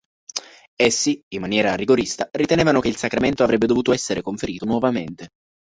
[0.81, 5.27] Essi, in maniera rigorista, ritenevano che il sacramento avrebbe dovuto essere conferito nuovamente.